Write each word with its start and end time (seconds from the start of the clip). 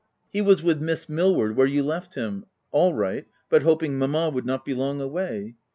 "He 0.33 0.39
wa9 0.41 0.63
with 0.63 0.81
Miss 0.81 1.07
Millward 1.07 1.55
where 1.55 1.67
you 1.67 1.83
left 1.83 2.15
him— 2.15 2.45
all 2.71 2.91
right, 2.95 3.27
but 3.51 3.61
hoping 3.61 3.99
mamma 3.99 4.31
would 4.31 4.47
not 4.47 4.65
be 4.65 4.73
long 4.73 4.99
away. 4.99 5.57